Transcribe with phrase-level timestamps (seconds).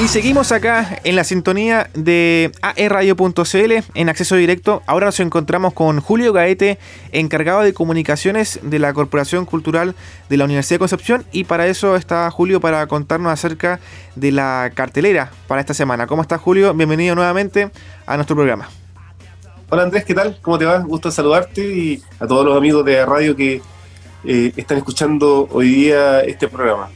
[0.00, 4.82] Y seguimos acá en la sintonía de aerradio.cl en acceso directo.
[4.86, 6.78] Ahora nos encontramos con Julio Gaete,
[7.12, 9.94] encargado de comunicaciones de la Corporación Cultural
[10.30, 11.26] de la Universidad de Concepción.
[11.32, 13.78] Y para eso está Julio para contarnos acerca
[14.16, 16.06] de la cartelera para esta semana.
[16.06, 16.72] ¿Cómo estás, Julio?
[16.72, 17.70] Bienvenido nuevamente
[18.06, 18.70] a nuestro programa.
[19.68, 20.38] Hola Andrés, ¿qué tal?
[20.40, 20.78] ¿Cómo te va?
[20.78, 23.60] Gusto saludarte y a todos los amigos de radio que
[24.24, 26.88] eh, están escuchando hoy día este programa.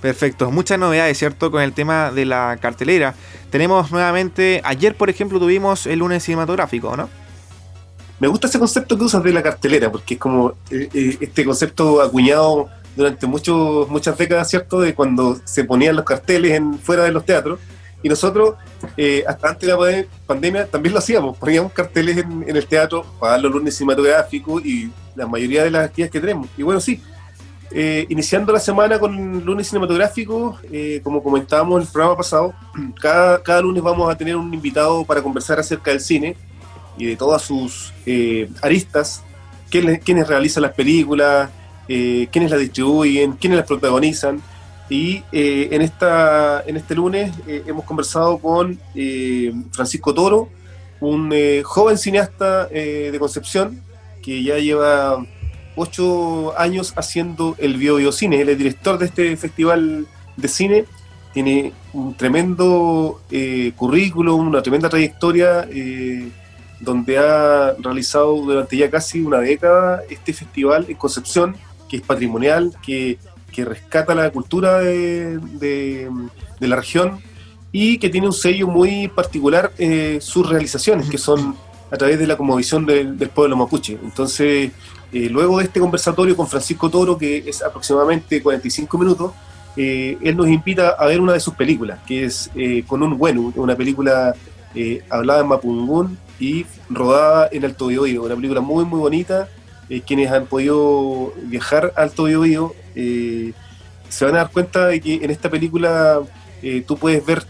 [0.00, 1.50] Perfecto, muchas novedades, ¿cierto?
[1.50, 3.14] Con el tema de la cartelera.
[3.50, 7.08] Tenemos nuevamente, ayer por ejemplo tuvimos el lunes cinematográfico, ¿no?
[8.18, 11.44] Me gusta ese concepto que usas de la cartelera, porque es como eh, eh, este
[11.44, 14.80] concepto acuñado durante muchos, muchas décadas, ¿cierto?
[14.80, 17.58] De cuando se ponían los carteles en, fuera de los teatros.
[18.02, 18.54] Y nosotros,
[18.96, 21.36] eh, hasta antes de la pandemia, también lo hacíamos.
[21.36, 26.12] Poníamos carteles en, el teatro para los lunes cinematográficos y la mayoría de las actividades
[26.12, 26.48] que tenemos.
[26.56, 27.02] Y bueno, sí,
[27.72, 32.52] eh, iniciando la semana con lunes cinematográfico, eh, como comentábamos en el programa pasado,
[33.00, 36.36] cada, cada, lunes vamos a tener un invitado para conversar acerca del cine
[36.98, 39.22] y de todas sus eh, aristas,
[39.70, 41.50] quiénes, realizan las películas,
[41.86, 44.42] quiénes las distribuyen, quiénes las protagonizan.
[44.88, 48.78] Y en, esta, en este lunes hemos conversado con
[49.70, 50.48] Francisco Toro,
[51.00, 53.80] un joven cineasta de Concepción
[54.22, 55.24] que ya lleva
[55.80, 58.40] ocho años haciendo el Bio, Cine.
[58.40, 60.84] Él es director de este festival de cine.
[61.32, 66.28] Tiene un tremendo eh, currículum, una tremenda trayectoria, eh,
[66.80, 71.56] donde ha realizado durante ya casi una década este festival en Concepción,
[71.88, 73.18] que es patrimonial, que,
[73.58, 75.38] rescata la cultura de,
[76.60, 77.20] la región
[77.72, 81.54] y que tiene un sello muy particular eh, sus realizaciones, que son
[81.90, 83.98] a través de la comovisión del, del pueblo mapuche.
[84.02, 84.70] Entonces,
[85.12, 89.32] eh, luego de este conversatorio con Francisco Toro, que es aproximadamente 45 minutos,
[89.76, 93.16] eh, él nos invita a ver una de sus películas, que es eh, Con un
[93.18, 94.34] bueno, una película
[95.08, 99.48] hablada en Mapungún y rodada en Alto Biobío, una película muy muy bonita.
[100.06, 105.30] quienes han podido viajar a Alto Biobío se van a dar cuenta de que en
[105.30, 106.20] esta película
[106.86, 107.44] tú puedes ver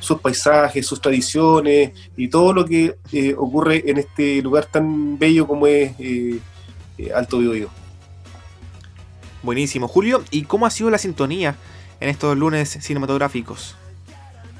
[0.00, 2.94] sus paisajes, sus tradiciones y todo lo que
[3.38, 5.92] ocurre en este lugar tan bello como es
[7.14, 7.70] Alto Vivo
[9.42, 10.22] Buenísimo, Julio.
[10.30, 11.56] ¿Y cómo ha sido la sintonía
[12.00, 13.76] en estos lunes cinematográficos?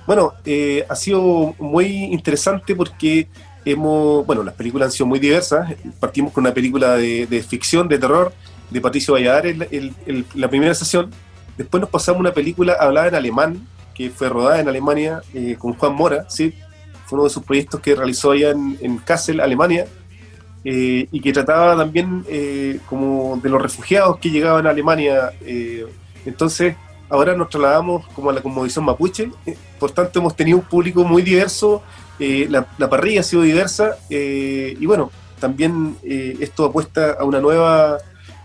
[0.07, 3.29] Bueno, eh, ha sido muy interesante porque
[3.65, 5.75] hemos, bueno, las películas han sido muy diversas.
[6.01, 8.33] Partimos con una película de, ficción, de terror,
[8.71, 9.57] de Patricio Valladares,
[10.35, 11.11] la primera sesión.
[11.57, 15.75] Después nos pasamos una película hablada en alemán, que fue rodada en Alemania eh, con
[15.75, 16.55] Juan Mora, ¿sí?
[17.07, 19.87] Fue uno de sus proyectos que realizó allá en, en Kassel, Alemania.
[20.65, 25.33] Eh, y que trataba también eh, como de los refugiados que llegaban a Alemania.
[25.41, 25.87] Eh,
[26.25, 26.77] entonces,
[27.09, 29.31] ahora nos trasladamos como a la conmovisión mapuche,
[29.81, 31.83] por tanto hemos tenido un público muy diverso,
[32.19, 37.99] la, parrilla ha sido diversa, y bueno, también esto apuesta a una nueva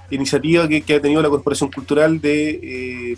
[0.09, 3.15] iniciativa que, ha tenido la Corporación Cultural de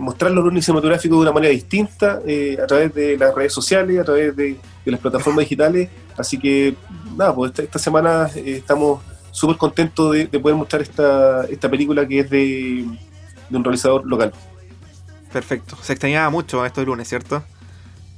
[0.00, 2.22] mostrar los lunes cinematográficos de una manera distinta
[2.62, 5.90] a través de las redes sociales, a través de las plataformas digitales.
[6.16, 6.74] Así que
[7.16, 12.20] nada, pues esta, semana eh, estamos súper contentos de, poder mostrar esta, esta película que
[12.20, 12.84] es de,
[13.50, 14.32] un realizador local.
[15.32, 15.76] Perfecto.
[15.82, 17.42] Se extrañaba mucho estos lunes, ¿cierto?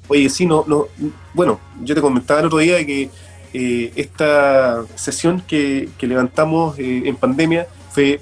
[0.09, 0.87] Oye, sí, no, no,
[1.35, 3.11] bueno, yo te comentaba el otro día que
[3.53, 8.21] eh, esta sesión que, levantamos eh, en pandemia fue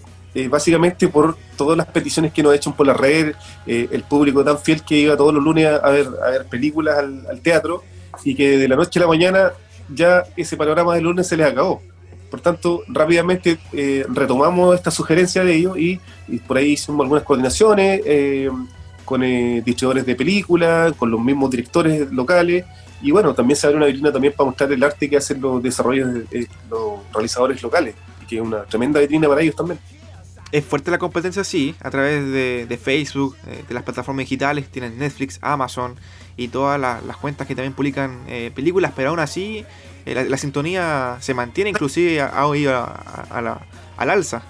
[0.50, 3.36] básicamente por todas las peticiones que nos ha hecho por la red,
[3.66, 7.24] el público tan fiel que iba todos los lunes a, ver, a ver películas al,
[7.28, 7.84] al teatro
[8.24, 9.52] y que de la noche a la mañana
[9.88, 11.82] ya ese panorama del lunes se les acabó.
[12.30, 16.00] Por tanto, rápidamente eh, retomamos esta sugerencia de ellos y,
[16.46, 18.50] por ahí hicimos algunas coordinaciones eh,
[19.04, 22.64] con eh, distribuidores de películas, con los mismos directores locales
[23.04, 25.62] y bueno, también se abre una vitrina también para mostrar el arte que hacen los
[25.62, 29.78] desarrollos, de, los realizadores locales y que es una tremenda vitrina para ellos también.
[30.54, 35.40] Es fuerte la competencia, sí, a través de, Facebook, de las plataformas digitales, tienen Netflix,
[35.42, 35.96] Amazon,
[36.36, 39.64] y todas las cuentas que también publican eh, películas, pero aún así
[40.06, 42.72] eh, la, sintonía se mantiene, inclusive ha oído
[43.30, 44.42] al alza.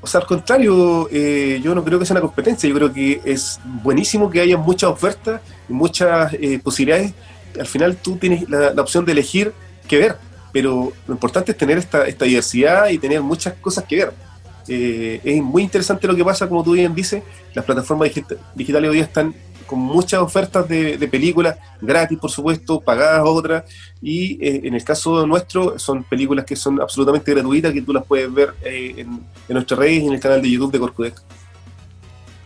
[0.00, 3.20] O sea, al contrario, eh, yo no creo que sea una competencia, yo creo que
[3.24, 6.32] es buenísimo que haya muchas ofertas y muchas
[6.62, 7.12] posibilidades.
[7.58, 9.52] Al final tú tienes la, opción de elegir
[9.88, 10.16] qué ver,
[10.52, 14.29] pero lo importante es tener esta diversidad y tener muchas cosas que ver.
[14.70, 17.22] Es muy interesante lo que pasa, como tú bien dices,
[17.54, 18.10] las plataformas
[18.54, 19.34] digitales hoy día están
[19.70, 23.62] con muchas ofertas de, películas, gratis por supuesto, pagadas otras,
[24.02, 28.04] y eh, en el caso nuestro son películas que son absolutamente gratuitas, que tú las
[28.04, 31.22] puedes ver eh, en, nuestra red y en el canal de YouTube de Corcudec.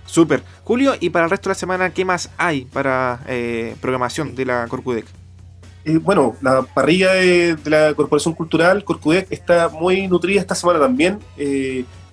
[0.05, 0.43] Súper.
[0.65, 4.45] Julio, y para el resto de la semana, ¿qué más hay para eh, programación de
[4.45, 5.07] la Corcudec?
[5.87, 11.21] Eh, bueno, la parrilla de, la Corporación Cultural, Corcudec, está muy nutrida esta semana también.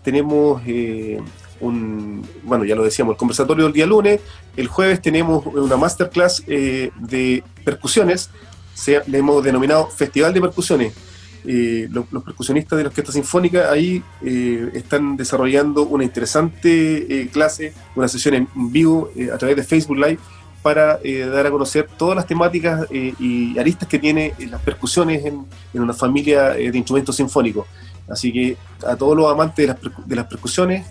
[0.01, 0.61] Eh, tenemos
[1.59, 4.19] un, bueno, ya lo decíamos, el conversatorio del día lunes.
[4.57, 8.29] El jueves tenemos una masterclass de percusiones,
[8.73, 10.93] se, le hemos denominado Festival de Percusiones
[11.43, 17.73] eh, los, percusionistas de la Orquesta Sinfónica ahí eh, están desarrollando una interesante eh, clase,
[17.95, 20.19] una sesión en vivo a través de Facebook Live
[20.61, 20.99] para
[21.31, 25.43] dar a conocer todas las temáticas y aristas que tiene las percusiones en,
[25.73, 27.65] una familia de instrumentos sinfónicos.
[28.09, 29.75] Así que a todos los amantes
[30.05, 30.85] de las, percusiones,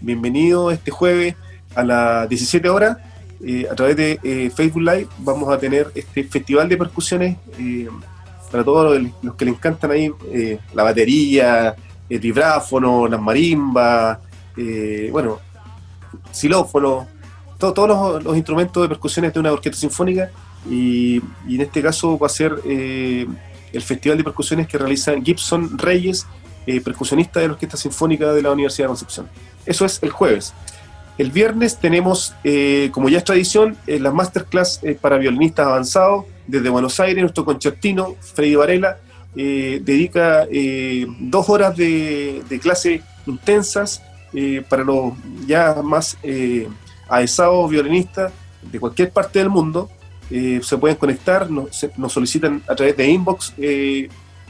[0.00, 1.34] bienvenidos este jueves
[1.74, 2.98] a las 17 horas.
[3.70, 7.36] a través de Facebook Live vamos a tener este festival de percusiones
[8.54, 11.74] para todos los, que le encantan ahí eh, la batería,
[12.08, 14.20] el vibráfono, las marimbas,
[14.56, 15.40] eh, bueno,
[16.30, 17.08] xilófono,
[17.58, 20.30] todos los, instrumentos de percusiones de una orquesta sinfónica
[20.70, 21.16] y,
[21.48, 23.26] en este caso va a ser eh,
[23.74, 26.26] el festival de percusiones que realiza Gibson Reyes,
[26.82, 29.28] percusionista de la Orquesta Sinfónica de la Universidad de Concepción.
[29.66, 30.54] Eso es el jueves.
[31.18, 32.34] El viernes tenemos,
[32.92, 38.54] como ya es tradición, las masterclass para violinistas avanzados desde Buenos Aires, nuestro concertino, Freddy
[38.54, 38.98] Varela,
[39.36, 44.00] eh, dedica eh, dos horas de, clase intensas
[44.32, 45.12] eh, para los
[45.46, 46.16] ya más
[47.08, 48.32] aesados violinistas
[48.62, 49.90] de cualquier parte del mundo.
[50.30, 53.54] Se pueden conectar, nos, solicitan a través de inbox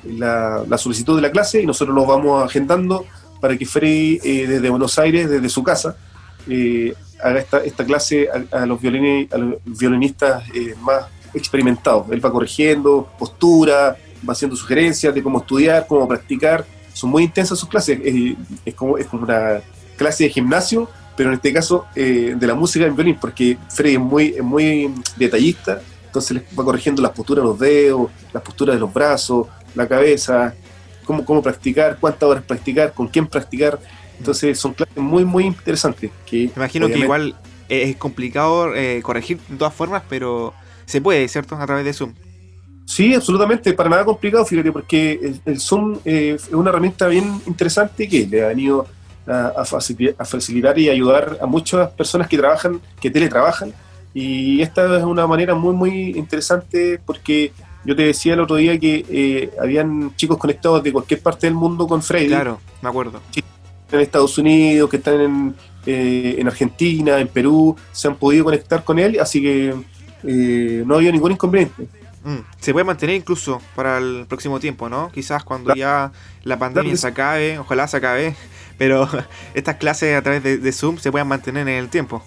[0.05, 3.05] la, solicitud de la clase y nosotros los vamos agendando
[3.41, 5.97] para que Freddy desde Buenos Aires, desde su casa,
[7.23, 10.45] haga esta, clase a, los, a los violinistas
[10.81, 12.07] más experimentado.
[12.11, 16.65] Él va corrigiendo postura, va haciendo sugerencias de cómo estudiar, cómo practicar.
[16.93, 17.99] Son muy intensas sus clases.
[18.65, 19.61] Es, como, es como una
[19.97, 23.95] clase de gimnasio, pero en este caso eh, de la música en violín, porque Freddy
[23.95, 28.77] es muy, muy detallista, entonces les va corrigiendo las posturas de los dedos, las posturas
[28.77, 30.55] de los brazos, la cabeza,
[31.05, 33.79] cómo, cómo practicar, cuántas horas practicar, con quién practicar.
[34.19, 36.11] Entonces son clases muy, muy interesantes.
[36.25, 37.35] Que, Me imagino que igual
[37.69, 40.55] es complicado eh, corregir de todas formas, pero
[40.87, 41.57] se puede, ¿cierto?
[41.57, 42.15] A través de Zoom.
[42.87, 48.09] Sí, absolutamente, para nada complicado, fíjate, porque el, Zoom eh, es una herramienta bien interesante
[48.09, 48.87] que le ha venido
[49.27, 53.73] a, facilitar y ayudar a muchas personas que trabajan, que teletrabajan,
[54.13, 57.53] y esta es una manera muy, muy interesante porque
[57.85, 61.55] yo te decía el otro día que eh, habían chicos conectados de cualquier parte del
[61.55, 62.29] mundo con Freddy.
[62.29, 63.21] Claro, me acuerdo.
[63.91, 65.55] En Estados Unidos, que están en,
[65.85, 69.75] eh, en Argentina, en Perú, se han podido conectar con él, así que
[70.23, 71.87] eh, no había ningún inconveniente.
[72.25, 75.11] Mm, se puede mantener incluso para el próximo tiempo, ¿no?
[75.13, 76.11] Quizás cuando ya
[76.43, 78.35] la pandemia se acabe, ojalá se acabe,
[78.79, 79.07] pero
[79.55, 82.23] estas clases a través de, Zoom se puedan mantener en el tiempo.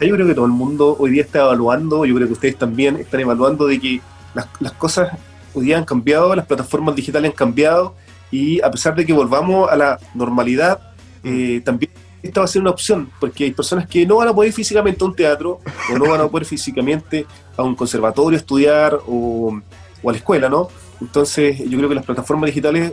[0.00, 2.96] Yo creo que todo el mundo hoy día está evaluando, yo creo que ustedes también
[2.96, 4.00] están evaluando de que
[4.34, 5.10] las, cosas
[5.54, 7.96] hoy día han cambiado, las plataformas digitales han cambiado
[8.30, 10.80] y a pesar de que volvamos a la normalidad,
[11.22, 11.28] mm.
[11.28, 11.90] eh, también
[12.26, 15.02] esta va a ser una opción, porque hay personas que no van a poder físicamente
[15.02, 15.60] a un teatro,
[15.92, 17.26] o no van a poder físicamente
[17.56, 19.60] a un conservatorio estudiar o,
[20.02, 20.68] a la escuela, ¿no?
[21.00, 22.92] Entonces yo creo que las plataformas digitales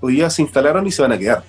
[0.00, 1.44] hoy día se instalaron y se van a quedar.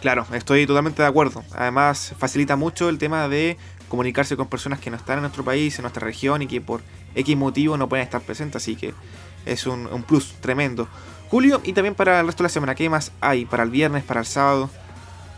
[0.00, 1.44] Claro, estoy totalmente de acuerdo.
[1.52, 3.58] Además, facilita mucho el tema de
[3.88, 6.80] comunicarse con personas que no están en nuestro país, en nuestra región y que por
[7.14, 8.94] X motivo no pueden estar presentes, así que
[9.44, 10.88] es un, un plus tremendo
[11.30, 12.74] julio y también para el resto de la semana.
[12.74, 14.68] ¿Qué más hay para el viernes, para el sábado?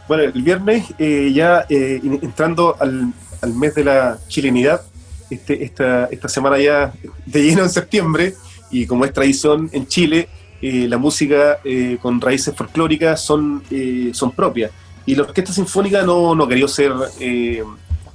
[0.08, 3.12] Bueno, el viernes eh, ya eh, entrando al,
[3.54, 4.82] mes de la chilenidad,
[5.30, 6.92] este, esta, esta semana ya
[7.26, 8.34] de lleno en septiembre
[8.70, 10.28] y como es tradición en Chile,
[10.60, 11.58] eh, la música
[12.00, 13.62] con raíces folclóricas son,
[14.12, 14.70] son propias.
[15.04, 16.92] Y la Orquesta Sinfónica no, no quería ser,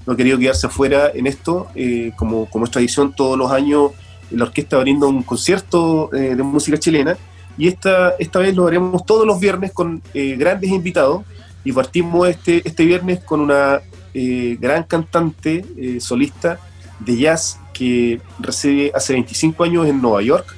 [0.06, 1.68] no quería quedarse afuera en esto,
[2.16, 3.92] como, como es tradición todos los años
[4.32, 7.18] la orquesta brinda un concierto de música chilena
[7.58, 11.24] y esta, esta vez lo haremos todos los viernes con eh, grandes invitados
[11.64, 13.82] y partimos este, este viernes con una
[14.14, 16.60] eh, gran cantante eh, solista
[17.00, 20.56] de jazz que reside hace 25 años en Nueva York.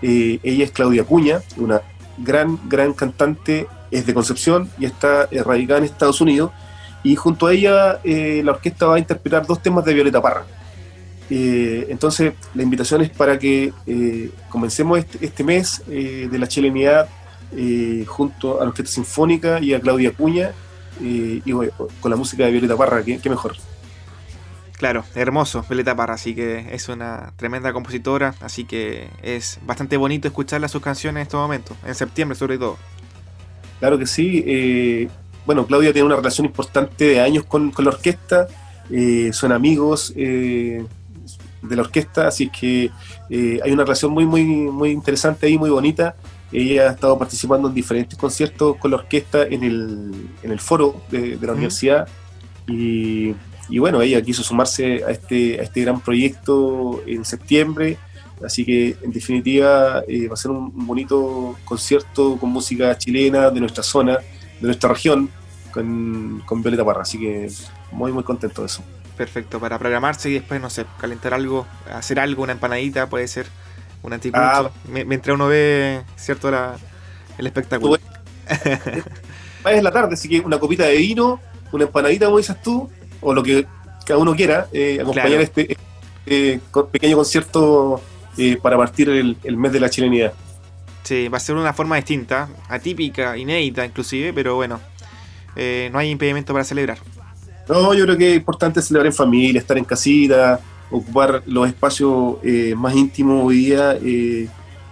[0.00, 1.80] ella es Claudia Cuña, una
[2.18, 6.52] gran, gran cantante, es de Concepción y está radicada en Estados Unidos.
[7.02, 10.46] Y junto a ella la orquesta va a interpretar dos temas de Violeta Parra.
[11.30, 16.46] Eh, entonces, la invitación es para que eh, comencemos este, este mes eh, de la
[16.46, 17.08] chilenidad
[18.06, 20.52] junto a la Orquesta Sinfónica y a Claudia Cuña
[20.98, 21.40] y
[22.00, 23.56] con la música de Violeta Parra, ¿qué, mejor.
[24.78, 30.28] Claro, hermoso, Violeta Parra, así que es una tremenda compositora, así que es bastante bonito
[30.28, 32.78] escucharla sus canciones en estos momentos, en septiembre sobre todo.
[33.80, 35.06] Claro que sí,
[35.44, 38.46] bueno, Claudia tiene una relación importante de años con, la orquesta,
[39.32, 40.14] son amigos
[41.62, 42.90] de la orquesta, así que
[43.30, 46.16] hay una relación muy, muy, muy interesante ahí, muy bonita.
[46.52, 51.02] Ella ha estado participando en diferentes conciertos con la orquesta en el, en el foro
[51.10, 52.06] de, la universidad
[52.68, 53.34] y,
[53.70, 57.96] y, bueno, ella quiso sumarse a este, a este gran proyecto en septiembre,
[58.44, 63.60] así que en definitiva eh, va a ser un, bonito concierto con música chilena de
[63.60, 64.18] nuestra zona,
[64.60, 65.30] de nuestra región,
[65.72, 67.50] con, con Violeta Parra, así que
[67.92, 68.82] muy muy contento de eso.
[69.16, 73.46] Perfecto, para programarse y después, no sé, calentar algo, hacer algo, una empanadita puede ser
[74.02, 76.50] un anticucho, ah, mientras uno ve, ¿cierto?
[76.50, 76.76] La,
[77.38, 77.98] el espectáculo.
[79.70, 81.40] es la tarde, así que una copita de vino,
[81.70, 82.90] una empanadita, como dices tú,
[83.20, 83.66] o lo que
[84.04, 85.76] cada uno quiera, eh, acompañar este,
[86.26, 88.02] este pequeño concierto
[88.36, 90.32] eh, para partir el, mes de la chilenidad.
[91.02, 94.80] Sí, va a ser una forma distinta, atípica, inédita inclusive, pero bueno,
[95.56, 96.98] eh, no hay impedimento para celebrar.
[97.68, 100.60] No, yo creo que es importante celebrar en familia, estar en casita,
[100.92, 104.48] ocupar los espacios eh, más íntimos hoy día eh,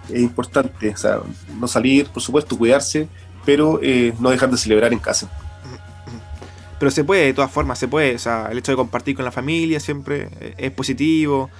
[0.09, 0.89] es importante.
[0.89, 1.19] O sea,
[1.59, 3.07] no salir, por supuesto, cuidarse,
[3.45, 5.29] pero eh, no dejar de celebrar en casa.
[6.79, 8.15] Pero se puede, de todas formas, se puede.
[8.15, 11.51] O sea, el hecho de compartir con la familia siempre es positivo.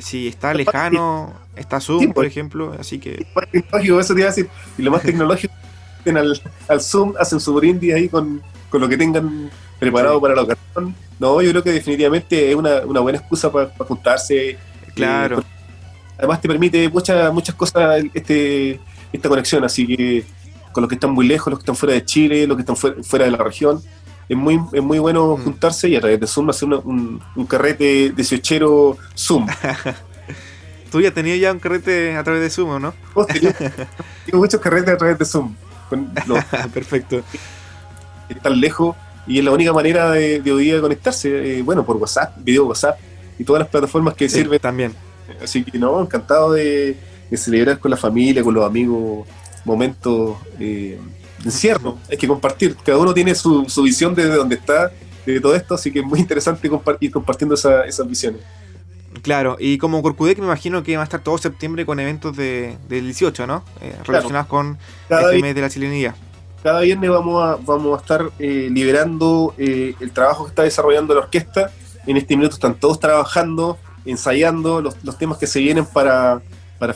[0.00, 3.26] si está lejano, está Zoom, por ejemplo, así que...
[3.52, 4.48] eso te iba a decir.
[4.78, 5.52] Y lo más tecnológico,
[6.06, 8.40] al, al Zoom, hacen su brindis ahí con,
[8.70, 10.94] con lo que tengan preparado para la ocasión.
[11.18, 14.50] No, yo creo que definitivamente es una, buena excusa para juntarse.
[14.50, 14.58] Eh,
[14.94, 15.42] claro.
[16.18, 18.80] además te permite muchas muchas cosas este
[19.12, 20.24] esta conexión, así que
[20.72, 22.76] con los que están muy lejos, los que están fuera de Chile, los que están
[22.76, 23.80] fuera, de la región,
[24.28, 25.44] es muy, es muy bueno mm.
[25.44, 29.46] juntarse y a través de Zoom hacer un, un carrete de siochero Zoom.
[30.90, 32.94] ¿Tú ya tenías ya un carrete a través de Zoom no?
[34.26, 35.54] tengo muchos carretes a través de Zoom.
[36.74, 37.22] Perfecto.
[38.28, 41.96] Están lejos y es la única manera de, de hoy día conectarse, eh, bueno, por
[41.96, 42.98] WhatsApp, video WhatsApp
[43.38, 44.60] y todas las plataformas que sirven.
[44.60, 44.94] También.
[45.42, 46.96] Así que no, encantado de,
[47.34, 49.26] celebrar con la familia, con los amigos,
[49.64, 50.98] momentos eh,
[51.38, 51.98] de encierro.
[52.08, 54.92] Hay que compartir, cada uno tiene su, su visión desde donde está,
[55.26, 58.42] de todo esto, así que es muy interesante compartir, compartiendo esas visiones.
[59.22, 62.76] Claro, y como Corcudec me imagino que va a estar todo septiembre con eventos de,
[62.88, 63.64] del 18, ¿no?
[63.80, 64.78] Eh, relacionados con
[65.08, 66.14] el mes de la chilenía
[66.66, 71.14] cada viernes vamos a, vamos a estar eh, liberando eh, el trabajo que está desarrollando
[71.14, 71.70] la orquesta.
[72.08, 76.42] En este minuto están todos trabajando, ensayando los, temas que se vienen para,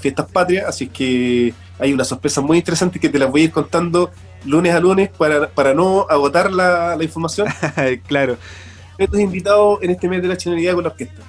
[0.00, 3.52] Fiestas Patrias, así que hay una sorpresa muy interesante que te las voy a ir
[3.52, 4.10] contando
[4.44, 7.46] lunes a lunes para, no agotar la, información.
[8.08, 8.38] claro.
[8.98, 11.22] Estos invitados en este mes de la chilenidad con la orquesta.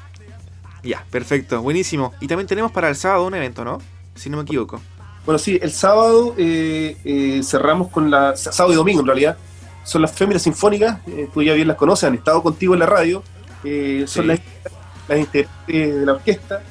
[0.81, 2.12] Ya, perfecto, buenísimo.
[2.19, 3.77] Y también tenemos para el sábado un evento, ¿no?
[4.15, 4.81] Si no me equivoco.
[5.25, 8.36] Bueno, sí, el sábado eh, eh, cerramos con la.
[8.36, 9.38] Sábado y domingo en realidad.
[9.84, 12.86] Son las féminas sinfónicas, eh, tú ya bien las conoces, han estado contigo en la
[12.86, 13.24] radio.
[14.06, 14.40] son las,
[15.08, 16.62] las integrantes de la orquesta.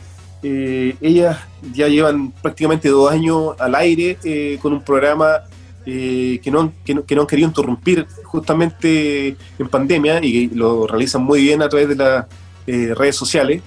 [0.43, 1.39] ellas
[1.73, 4.17] ya llevan prácticamente dos años al aire
[4.63, 5.41] con un programa
[5.85, 10.87] que no, que, no, que, no, han querido interrumpir justamente en pandemia y que lo
[10.87, 12.27] realizan muy bien a través de las
[12.67, 13.61] redes sociales.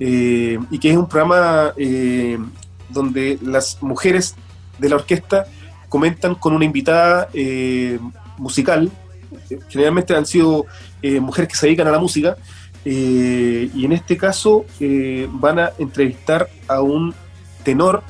[0.00, 1.72] y que es un programa
[2.88, 4.34] donde las mujeres
[4.78, 5.46] de la orquesta
[5.88, 7.98] comentan con una invitada eh,
[8.36, 8.90] musical.
[9.68, 10.66] Generalmente han sido
[11.02, 12.36] eh, mujeres que se dedican a la música.
[12.84, 14.64] Eh, y en este caso
[15.32, 17.14] van a entrevistar a un
[17.62, 18.02] tenor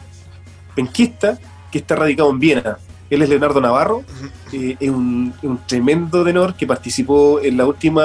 [0.74, 1.38] penquista
[1.72, 2.78] que está radicado en Viena.
[3.10, 4.04] Él es Leonardo Navarro,
[4.52, 5.32] es un,
[5.66, 8.02] tremendo tenor que participó en la última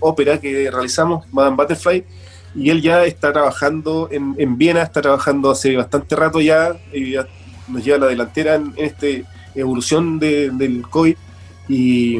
[0.00, 2.04] ópera que realizamos, Madame Butterfly,
[2.54, 7.16] y él ya está trabajando en, en Viena, está trabajando hace bastante rato ya, y
[7.68, 9.06] nos lleva a la delantera en, esta
[9.54, 11.16] evolución del COVID
[11.68, 12.18] y,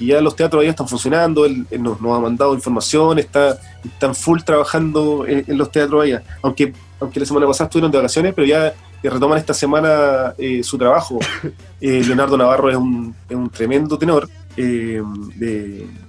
[0.00, 5.24] ya los teatros ya están funcionando, él, nos, ha mandado información, está, están full trabajando
[5.28, 9.38] en, los teatros allá, aunque, aunque la semana pasada estuvieron de vacaciones, pero ya retoman
[9.38, 11.18] esta semana eh, su trabajo.
[11.84, 15.02] Eh, Leonardo Navarro es un, es un tremendo tenor eh,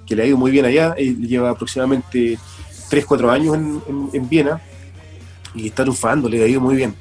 [0.06, 2.38] que le ha ido muy bien allá, él lleva aproximadamente
[2.94, 4.62] 3, 4 años en, Viena
[5.56, 6.94] y está triunfando, le ha ido muy bien.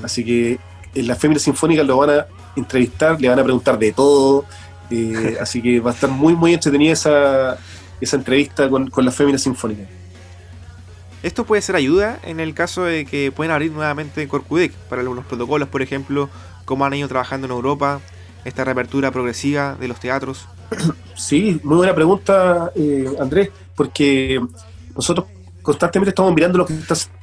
[0.00, 0.56] Así que
[0.94, 4.44] en la Fémina Sinfónica lo van a entrevistar, le van a preguntar de todo,
[4.88, 7.58] eh, así que va a estar muy, muy entretenida esa,
[8.00, 9.82] esa entrevista con, con la Fémina Sinfónica.
[11.24, 15.26] Esto puede ser ayuda en el caso de que puedan abrir nuevamente Corcudec para algunos
[15.26, 16.30] protocolos, por ejemplo,
[16.64, 18.00] cómo han ido trabajando en Europa,
[18.44, 20.46] esta reapertura progresiva de los teatros.
[21.16, 24.40] Sí, muy buena pregunta, eh, Andrés, porque
[24.96, 25.26] nosotros
[25.62, 26.74] constantemente estamos mirando lo que,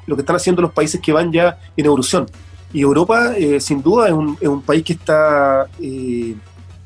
[0.05, 2.27] lo que están haciendo los países que van ya en evolución.
[2.71, 6.35] Y Europa, eh, sin duda, es un, país que está eh,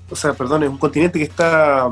[0.10, 1.92] o sea, perdón, es un continente que está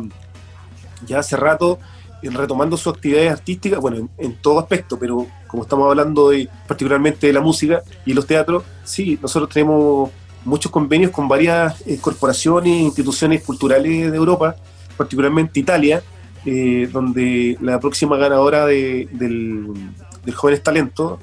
[1.06, 1.80] ya hace rato
[2.24, 7.34] retomando sus actividades artísticas, bueno, en, todo aspecto, pero como estamos hablando de, particularmente de
[7.34, 10.10] la música y los teatros, sí, nosotros tenemos
[10.44, 14.56] muchos convenios con varias eh, corporaciones e instituciones culturales de Europa,
[14.98, 16.02] particularmente Italia,
[16.46, 21.20] eh, donde la próxima ganadora del, del Jóvenes Talento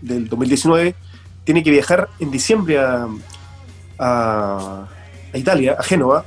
[0.00, 0.94] del 2019
[1.44, 3.06] tiene que viajar en diciembre a,
[3.98, 4.88] a,
[5.32, 6.24] a Italia, a Génova,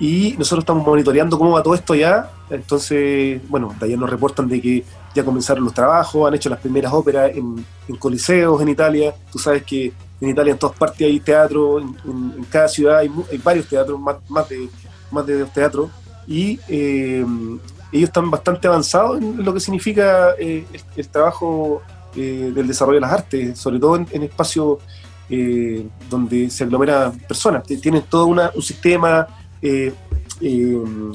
[0.00, 2.30] y nosotros estamos monitoreando cómo va todo esto ya.
[2.50, 6.60] Entonces, bueno, de allá nos reportan de que ya comenzaron los trabajos, han hecho las
[6.60, 7.64] primeras óperas en,
[7.98, 9.14] coliseos en Italia.
[9.32, 11.96] Tú sabes que en Italia en todas partes hay teatro, en,
[12.50, 13.10] cada ciudad hay,
[13.42, 14.68] varios teatros, más, más, de,
[15.10, 15.90] más de dos teatros.
[16.28, 17.24] Y eh,
[17.90, 21.80] ellos están bastante avanzados en lo que significa eh, el, trabajo
[22.14, 24.78] eh, del desarrollo de las artes, sobre todo en, espacios
[26.08, 27.62] donde se aglomeran personas.
[27.64, 29.26] Tienen todo un sistema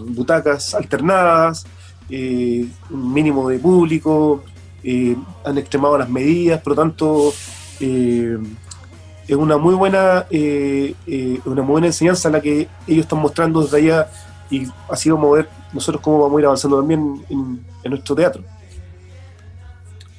[0.05, 1.65] butacas alternadas,
[2.09, 4.43] un mínimo de público,
[5.43, 7.33] han extremado las medidas, por lo tanto
[7.79, 14.11] es una muy buena una muy buena enseñanza la que ellos están mostrando desde allá
[14.49, 18.43] y así vamos a ver nosotros cómo vamos a ir avanzando también en, nuestro teatro.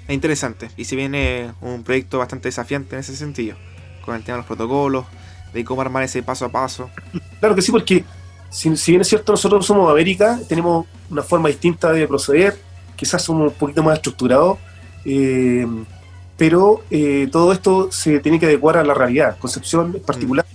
[0.06, 3.56] Es interesante y si viene un proyecto bastante desafiante en ese sentido,
[4.04, 5.06] con el tema de los protocolos,
[5.52, 6.90] de cómo armar ese paso a paso.
[7.40, 8.04] Claro que sí, porque
[8.50, 12.56] si, bien es cierto, nosotros somos América, tenemos una forma distinta de proceder,
[12.96, 14.58] quizás somos un poquito más estructurados,
[15.04, 15.66] eh,
[16.36, 20.46] pero eh, todo esto se tiene que adecuar a la realidad, Concepción particular.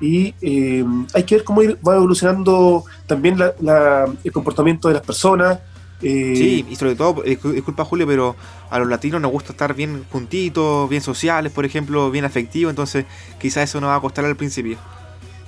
[0.00, 5.58] Y eh, hay que ver cómo va evolucionando también el comportamiento de las personas,
[6.00, 8.36] sí, y sobre todo, disculpa Julio, pero
[8.70, 13.06] a los latinos nos gusta estar bien juntitos, bien sociales, por ejemplo, bien afectivos, entonces
[13.40, 14.78] quizás eso nos va a costar al principio.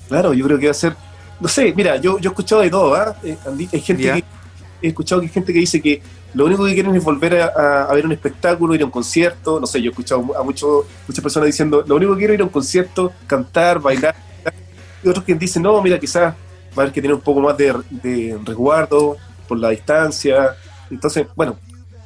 [0.09, 0.97] Claro, yo creo que va a ser
[1.41, 3.17] no sé, mira, yo, yo he escuchado de todo, ¿ah?
[3.25, 3.37] Eh,
[3.73, 4.25] hay gente que,
[4.83, 6.03] he escuchado que hay gente que dice que
[6.35, 9.67] lo único que quieren es volver a, ver un espectáculo, ir a un concierto, no
[9.67, 12.43] sé, yo he escuchado a muchos muchas personas diciendo, lo único que quiero es ir
[12.43, 14.15] a un concierto, cantar, bailar,
[15.03, 16.37] y otros que dicen, no, mira, quizás va
[16.77, 19.17] a haber que tener un poco más de, de resguardo
[19.49, 20.57] por la distancia,
[20.91, 21.59] entonces, bueno,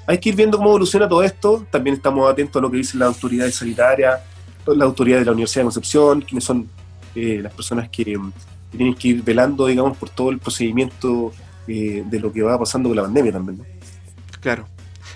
[0.07, 3.01] hay que ir viendo cómo evoluciona todo esto, también estamos atentos a lo que dicen
[3.01, 4.21] las autoridades sanitarias,
[4.67, 6.69] la autoridad de la Universidad de Concepción, quienes son
[7.15, 11.33] eh, las personas que tienen que ir velando, digamos, por todo el procedimiento
[11.67, 13.63] eh, de lo que va pasando con la pandemia también.
[14.41, 14.67] Claro.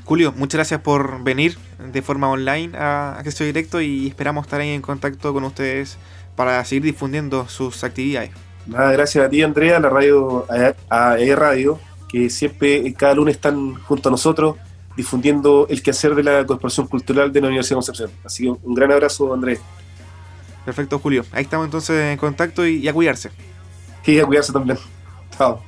[0.05, 1.59] Julio, muchas gracias por venir
[1.93, 5.99] de forma online a Acceso Directo y esperamos estar ahí en contacto con ustedes
[6.39, 8.31] para seguir difundiendo sus actividades.
[8.65, 10.47] Nada, gracias a ti, Andrea, la radio,
[10.89, 14.55] a, E Radio, que siempre, cada lunes están junto a nosotros
[14.97, 18.11] difundiendo el quehacer de la Corporación Cultural de la Universidad de Concepción.
[18.25, 19.61] Así que un gran abrazo, Andrés.
[20.65, 21.25] Perfecto, Julio.
[21.33, 23.33] Ahí estamos entonces en contacto y, a cuidarse.
[24.05, 24.79] Sí, a cuidarse también.
[25.37, 25.68] Chao.